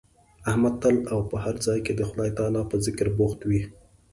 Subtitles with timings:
[0.49, 3.61] احمد تل او په هر ځای کې د خدای تعالی په ذکر بوخت وي.